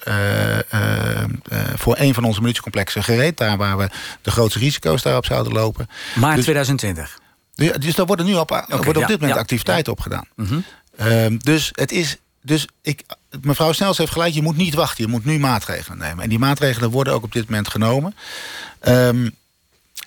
[1.75, 3.37] voor een van onze munitiecomplexen gereed.
[3.37, 3.89] Daar waar we
[4.23, 5.89] de grootste risico's daarop zouden lopen.
[6.15, 7.21] Maart dus, 2020?
[7.55, 10.27] Ja, dus daar worden nu op, okay, worden op dit moment activiteiten op gedaan.
[10.37, 10.47] Mm
[10.97, 11.39] -hmm.
[11.39, 12.17] dus het is...
[12.45, 13.03] Dus ik,
[13.41, 15.05] mevrouw Snels heeft gelijk, je moet niet wachten.
[15.05, 16.23] Je moet nu maatregelen nemen.
[16.23, 18.15] En die maatregelen worden ook op dit moment genomen.
[18.89, 19.35] Um,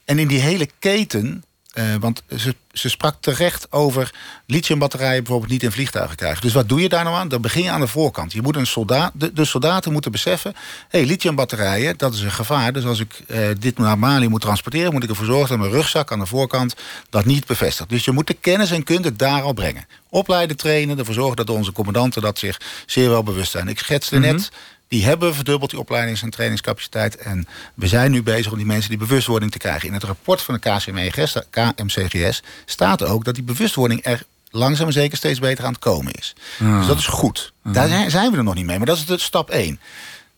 [0.05, 1.43] en in die hele keten...
[1.77, 4.13] Uh, want ze, ze, sprak terecht over
[4.45, 6.41] lithiumbatterijen bijvoorbeeld niet in vliegtuigen krijgen.
[6.41, 7.27] Dus wat doe je daar nou aan?
[7.27, 8.33] Dan begin je aan de voorkant.
[8.33, 10.53] Je moet een soldaat, de, de soldaten moeten beseffen...
[10.89, 12.73] hé, hey, lithiumbatterijen, dat is een gevaar.
[12.73, 14.93] Dus als ik uh, dit naar Mali moet transporteren...
[14.93, 16.75] moet ik ervoor zorgen dat mijn rugzak aan de voorkant
[17.09, 17.89] dat niet bevestigt.
[17.89, 19.85] Dus je moet de kennis en kunde daar al brengen.
[20.09, 22.21] Opleiden, trainen, ervoor zorgen dat onze commandanten...
[22.21, 23.67] dat zich zeer wel bewust zijn.
[23.67, 24.31] Ik schetste mm -hmm.
[24.31, 24.51] net...
[24.95, 27.17] Die hebben verdubbeld die opleidings- en trainingscapaciteit.
[27.17, 29.88] En we zijn nu bezig om die mensen die bewustwording te krijgen.
[29.88, 30.84] In het rapport van de
[31.49, 36.13] KMCGS staat ook dat die bewustwording er langzaam maar zeker steeds beter aan het komen
[36.13, 36.36] is.
[36.60, 36.77] Ja.
[36.77, 37.53] Dus dat is goed.
[37.63, 37.71] Ja.
[37.71, 38.77] Daar zijn we er nog niet mee.
[38.77, 39.79] Maar dat is de stap 1.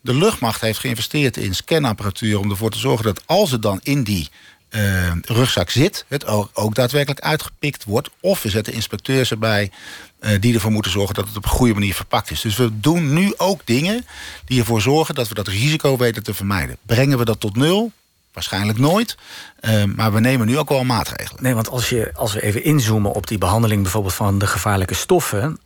[0.02, 2.40] De luchtmacht heeft geïnvesteerd in scanapparatuur...
[2.40, 4.30] om ervoor te zorgen dat als het dan in die
[4.78, 6.06] uh, rugzak zit...
[6.08, 8.10] het ook, daadwerkelijk uitgepikt wordt.
[8.20, 9.72] Of we zetten inspecteurs erbij
[10.20, 11.16] uh, die ervoor moeten zorgen...
[11.16, 12.42] dat het op een goede manier verpakt is.
[12.42, 14.06] Dus we doen nu ook dingen
[14.46, 15.16] die ervoor zorgen...
[15.16, 16.78] dat we dat risico weten te vermijden.
[16.86, 17.92] Brengen we dat tot nul?
[18.34, 19.18] Waarschijnlijk nooit.
[19.62, 21.44] Uh, maar we nemen nu ook wel maatregelen.
[21.44, 23.82] Nee, want als, je, als we even inzoomen op die behandeling...
[23.82, 25.60] bijvoorbeeld van de gevaarlijke stoffen...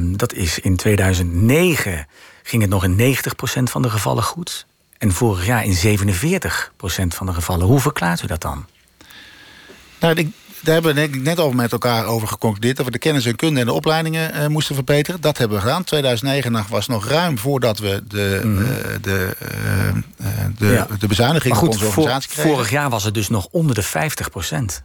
[0.00, 2.06] dat is in 2009
[2.42, 4.66] ging het nog in 90% van de gevallen goed...
[4.98, 6.06] En vorig jaar in 47%
[7.08, 7.66] van de gevallen.
[7.66, 8.66] Hoe verklaart u dat dan?
[10.00, 10.28] Nou, ik,
[10.60, 12.76] daar hebben we net al met elkaar over geconcludeerd...
[12.76, 15.20] dat we de kennis en kunde en de opleidingen uh, moesten verbeteren.
[15.20, 15.84] Dat hebben we gedaan.
[15.84, 18.58] 2009 was nog ruim voordat we de, mm.
[18.58, 18.68] uh,
[19.00, 19.36] de,
[20.20, 20.86] uh, de, ja.
[20.98, 23.84] de bezuiniging maar goed, op onze organisatie Vorig jaar was het dus nog onder de
[23.84, 23.88] 50%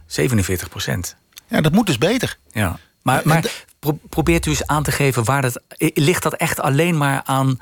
[0.06, 1.16] 47%
[1.48, 2.38] Ja, dat moet dus beter.
[2.50, 2.78] Ja.
[3.02, 3.44] Maar, maar
[3.78, 5.24] pro probeert u eens aan te geven...
[5.24, 7.58] Waar dat, ligt dat echt alleen maar aan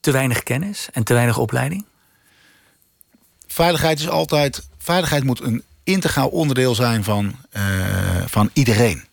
[0.00, 1.84] te weinig kennis en te weinig opleiding?
[3.46, 4.68] Veiligheid is altijd.
[4.78, 7.62] Veiligheid moet een integraal onderdeel zijn van, uh,
[8.26, 9.04] van iedereen.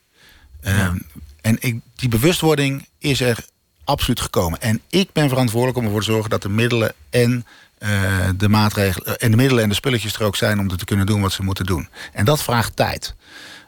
[0.62, 0.94] Uh, ja.
[1.42, 3.46] En ik, die bewustwording is er
[3.84, 4.62] absoluut gekomen.
[4.62, 7.46] En ik ben verantwoordelijk om ervoor te zorgen dat de middelen en
[7.80, 11.06] uh, de maatregelen en de middelen en de spulletjes er ook zijn om te kunnen
[11.06, 11.90] doen wat ze moeten doen.
[12.14, 13.16] En dat vraagt tijd.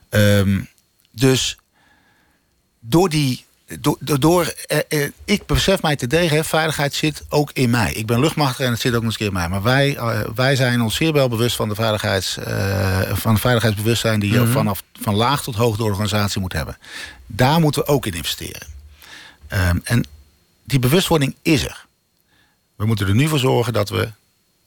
[0.09, 0.69] Um,
[1.11, 1.57] dus
[2.79, 3.45] door die
[3.79, 7.93] door, door eh, eh, ik besef mij te degen, veiligheid zit ook in mij.
[7.93, 9.49] Ik ben luchtmachtiger en het zit ook nog eens keer in mij.
[9.49, 12.37] Maar wij, uh, wij zijn ons zeer wel bewust van de veiligheids,
[13.11, 14.53] van het veiligheidsbewustzijn die je mm -hmm.
[14.53, 16.77] vanaf van laag tot hoog door de organisatie moet hebben.
[17.25, 18.67] Daar moeten we ook in investeren.
[19.53, 20.05] Um, en
[20.63, 21.85] die bewustwording is er.
[22.75, 24.09] We moeten er nu voor zorgen dat we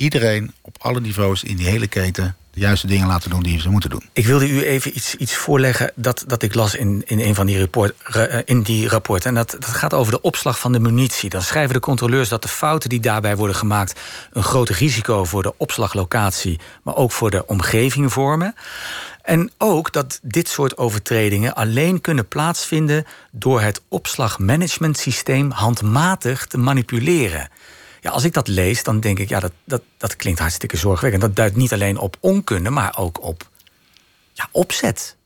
[0.01, 3.71] iedereen op alle niveaus in die hele keten de juiste dingen laten doen die ze
[3.71, 4.03] moeten doen.
[4.13, 7.47] Ik wilde u even iets, iets voorleggen dat, dat ik las in, in een van
[7.47, 9.29] die, report, ra- in die rapporten.
[9.29, 11.31] En dat, dat gaat over de opslag van de munitie.
[11.31, 14.01] Dan schrijven de controleurs dat de fouten die daarbij worden gemaakt...
[14.33, 18.55] een groot risico voor de opslaglocatie, maar ook voor de omgeving vormen.
[19.23, 23.05] En ook dat dit soort overtredingen alleen kunnen plaatsvinden...
[23.31, 27.49] door het opslagmanagementsysteem handmatig te manipuleren.
[28.01, 31.23] Ja, als ik dat lees, dan denk ik, ja, dat, dat, dat klinkt hartstikke zorgwekkend.
[31.23, 33.49] Dat duidt niet alleen op onkunde, maar ook op
[34.33, 35.17] ja, opzet.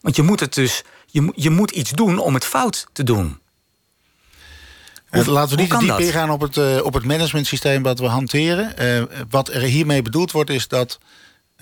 [0.00, 3.02] Want je moet het dus, je, moet- je moet iets doen om het fout te
[3.02, 3.38] doen.
[5.10, 6.00] Laten we niet te diep dat?
[6.00, 8.76] ingaan op het, eh, op het managementsysteem wat we hanteren.
[8.76, 10.98] Eh, wat er hiermee bedoeld wordt is dat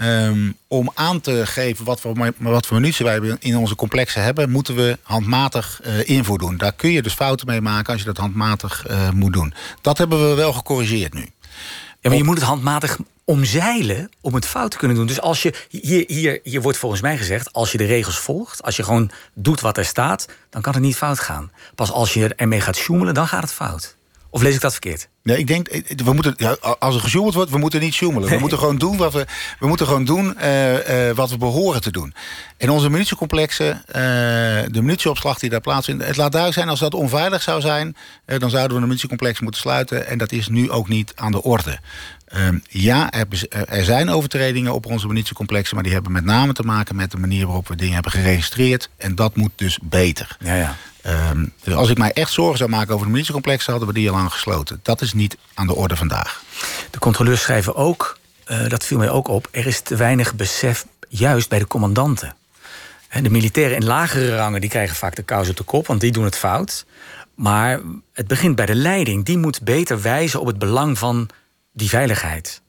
[0.02, 4.50] ehm, om aan te geven wat voor, wat voor munitie wij in onze complexen hebben,
[4.50, 6.56] moeten we handmatig eh, invoer doen.
[6.56, 9.54] Daar kun je dus fouten mee maken als je dat handmatig eh, moet doen.
[9.80, 11.28] Dat hebben we wel gecorrigeerd nu.
[12.00, 15.06] Ja, maar je moet het handmatig omzeilen om het fout te kunnen doen.
[15.06, 18.62] Dus als je, hier, hier, hier wordt volgens mij gezegd, als je de regels volgt,
[18.62, 21.50] als je gewoon doet wat er staat, dan kan het niet fout gaan.
[21.74, 23.96] Pas als je ermee gaat sjoemelen, dan gaat het fout.
[24.34, 25.08] Of lees ik dat verkeerd?
[25.22, 28.28] Nee, ik denk, eh, we moeten, ja, als er gesjoemeld wordt, we moeten niet sjoemelen.
[28.28, 29.26] We moeten gewoon doen wat we,
[29.58, 32.14] we, moeten gewoon doen, eh, eh, wat we behoren te doen.
[32.56, 33.82] En onze munitiecomplexen,
[34.72, 36.06] de munitieopslag die daar plaatsvindt...
[36.06, 37.96] het laat duidelijk zijn, als dat onveilig zou zijn...
[38.24, 40.06] dan zouden we een munitiecomplex moeten sluiten.
[40.06, 41.78] En dat is nu ook niet aan de orde.
[42.32, 45.74] Ehm, ja, er, bes- er zijn overtredingen op onze munitiecomplexen...
[45.74, 48.88] maar die hebben met name te maken met de manier waarop we dingen hebben geregistreerd.
[48.96, 50.36] En dat moet dus beter.
[50.40, 50.76] Ja, ja.
[51.02, 53.70] Ehm, dus als ik mij echt zorgen zou maken over de munitiecomplexen...
[53.70, 54.80] hadden we die al lang gesloten.
[54.82, 56.42] Dat is niet aan de orde vandaag.
[56.90, 60.86] De controleurs schrijven ook, eh, dat viel mij ook op, er is te weinig besef
[61.08, 62.34] juist bij de commandanten.
[63.22, 66.12] De militairen in lagere rangen die krijgen vaak de kous op de kop, want die
[66.12, 66.84] doen het fout.
[67.34, 67.80] Maar
[68.12, 69.24] het begint bij de leiding.
[69.24, 71.28] Die moet beter wijzen op het belang van
[71.72, 72.60] die veiligheid.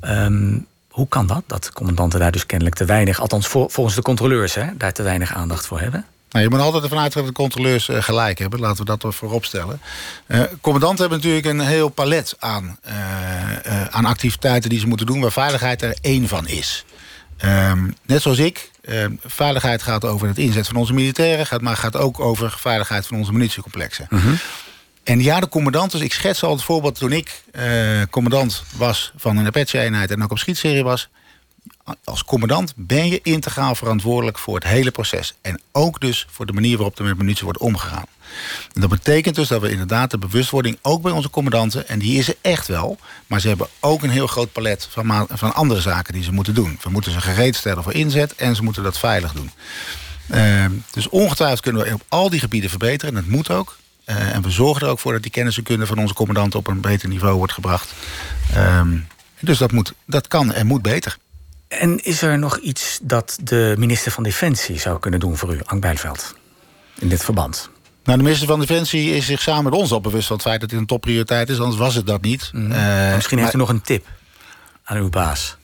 [0.00, 1.42] Ehm, hoe kan dat?
[1.46, 5.02] Dat commandanten daar dus kennelijk te weinig, althans vol- volgens de controleurs, hè, daar te
[5.02, 6.04] weinig aandacht voor hebben.
[6.30, 8.60] Nou, je moet altijd ervan uitgaan dat de controleurs eh, gelijk hebben.
[8.60, 9.80] Laten we dat er voorop stellen.
[10.26, 15.20] Eh, commandanten hebben natuurlijk een heel palet aan, eh, aan activiteiten die ze moeten doen...
[15.20, 16.84] waar veiligheid er één van is.
[17.36, 21.46] Ehm, net zoals ik, eh, veiligheid gaat over het inzet van onze militairen...
[21.46, 24.06] Gaat, maar gaat ook over veiligheid van onze munitiecomplexen.
[25.06, 29.36] En ja, de commandanten, ik schets al het voorbeeld toen ik eh, commandant was van
[29.36, 31.08] een Apache-eenheid en ook op schietserie was.
[32.04, 35.34] Als commandant ben je integraal verantwoordelijk voor het hele proces.
[35.42, 38.04] En ook dus voor de manier waarop er met munitie wordt omgegaan.
[38.72, 42.18] En dat betekent dus dat we inderdaad de bewustwording ook bij onze commandanten, en die
[42.18, 45.80] is er echt wel, maar ze hebben ook een heel groot palet van, van andere
[45.80, 46.78] zaken die ze moeten doen.
[46.82, 49.50] We moeten ze gereed stellen voor inzet en ze moeten dat veilig doen.
[50.28, 53.16] Ehm, dus ongetwijfeld kunnen we op al die gebieden verbeteren.
[53.16, 53.76] En dat moet ook.
[54.06, 56.58] Eh, en we zorgen er ook voor dat die kennis en kunde van onze commandanten
[56.58, 57.92] op een beter niveau wordt gebracht.
[58.54, 58.98] Ehm,
[59.40, 61.16] dus dat, moet, dat kan en moet beter.
[61.68, 65.60] En is er nog iets dat de minister van Defensie zou kunnen doen voor u,
[65.64, 66.34] Ank Bijlveld,
[66.98, 67.70] in dit verband?
[68.04, 70.60] Nou, de minister van Defensie is zich samen met ons al bewust van het feit
[70.60, 72.50] dat dit een topprioriteit is, anders was het dat niet.
[72.54, 74.06] Eh, Maar misschien heeft u nog een tip
[74.84, 75.56] aan uw baas.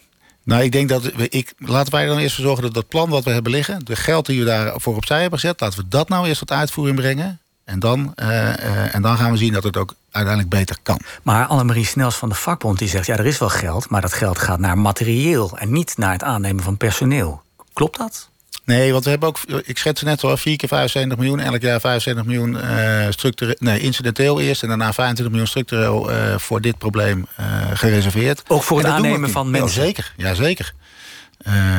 [0.45, 2.89] Nou, ik denk dat we, ik, laten wij er dan eerst voor zorgen dat dat
[2.89, 5.89] plan wat we hebben liggen, de geld die we daarvoor opzij hebben gezet, laten we
[5.89, 7.41] dat nou eerst tot uitvoering brengen.
[7.65, 11.01] En dan, eh, eh, en dan gaan we zien dat het ook uiteindelijk beter kan.
[11.23, 13.07] Maar Annemarie Snels van de vakbond die zegt...
[13.07, 15.59] ja, er is wel geld, maar dat geld gaat naar materieel...
[15.59, 17.43] en niet naar het aannemen van personeel.
[17.73, 18.31] Klopt dat?
[18.65, 21.81] Nee, want we hebben ook, ik schetste net al, 4 keer 75 miljoen, elk jaar
[21.81, 27.27] 75 miljoen eh structureel, nee, incidenteel eerst en daarna 25 miljoen structureel voor dit probleem
[27.73, 28.43] gereserveerd.
[28.49, 29.81] Ook voor het aannemen van mensen?
[29.81, 30.75] Ja, zeker, ja, zeker.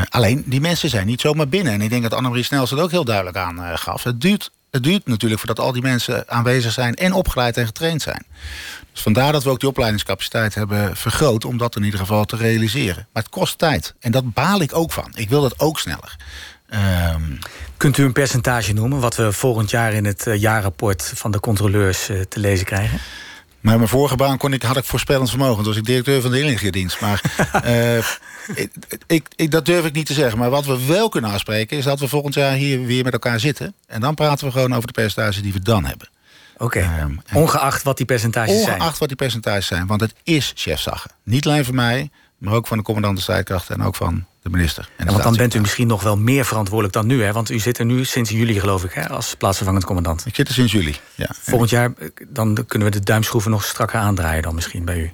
[0.10, 1.74] Alleen, die mensen zijn niet zomaar binnen.
[1.74, 4.04] En ik denk dat Annemarie Snels het ook heel duidelijk aan eh, gaf.
[4.04, 6.96] Het duurt, het duurt natuurlijk voordat al die mensen aanwezig zijn...
[6.96, 8.26] en opgeleid en getraind zijn.
[8.92, 11.46] Dus vandaar dat we ook die opleidingscapaciteit hebben vergroot...
[11.46, 13.08] om dat in ieder geval te realiseren.
[13.14, 13.94] Maar het kost tijd.
[14.00, 15.12] En dat baal ik ook van.
[15.16, 16.16] Ik wil dat ook sneller.
[16.70, 17.22] Ehm,
[17.78, 19.00] Kunt u een percentage noemen...
[19.00, 23.00] wat we volgend jaar in het eh, jaarrapport van de controleurs eh, te lezen krijgen?
[23.64, 25.56] Maar mijn vorige baan kon ik, had ik voorspellend vermogen.
[25.56, 27.02] Toen was ik directeur van de inlichtingendienst.
[27.02, 27.22] Maar
[27.64, 27.98] eh,
[28.56, 28.72] ik,
[29.08, 30.40] ik, ik, dat durf ik niet te zeggen.
[30.40, 31.78] Maar wat we wel kunnen afspreken...
[31.78, 33.74] is dat we volgend jaar hier weer met elkaar zitten.
[33.88, 36.10] En dan praten we gewoon over de percentages die we dan hebben.
[36.58, 38.76] Oké, Ehm, ongeacht wat die percentages zijn.
[38.76, 39.88] Ongeacht wat die percentages zijn.
[39.88, 41.12] Want het is chefzaggen.
[41.24, 43.76] Niet alleen van mij, maar ook van de commandant de strijdkrachten...
[43.76, 44.90] en ook van de minister.
[44.96, 47.24] En Ja, want dan bent u misschien nog wel meer verantwoordelijk dan nu.
[47.24, 47.32] Hè?
[47.32, 50.26] Want u zit er nu sinds juli, geloof ik, hè, als plaatsvervangend commandant.
[50.26, 51.30] Ik zit er sinds juli, ja.
[51.42, 55.12] Volgend jaar eh, dan kunnen we de duimschroeven nog strakker aandraaien dan misschien bij u.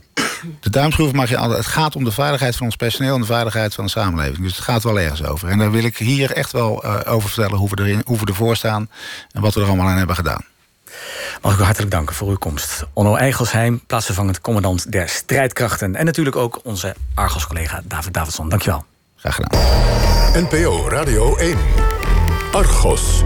[0.60, 1.60] De duimschroeven mag je altijd.
[1.60, 4.42] Het gaat om de veiligheid van ons personeel en de veiligheid van de samenleving.
[4.42, 5.50] Dus het gaat wel ergens over.
[5.50, 8.26] En daar wil ik hier echt wel eh, over vertellen hoe we, erin, hoe we
[8.26, 8.90] ervoor staan
[9.32, 10.46] en wat we er allemaal aan hebben gedaan.
[11.42, 12.86] Mag ik u hartelijk danken voor uw komst.
[12.94, 15.96] Onno Eigelsheim, plaatsvervangend commandant der strijdkrachten.
[15.96, 18.50] En natuurlijk ook onze Argos-collega David Davidson.
[18.50, 18.86] Dankjewel.
[19.20, 20.44] Graag gedaan.
[20.44, 21.58] NPO Radio 1.
[22.52, 23.24] Argos.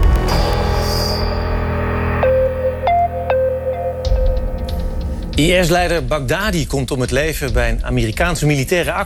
[5.34, 9.02] IS-leider Baghdadi komt om het leven bij een Amerikaanse militaire actie.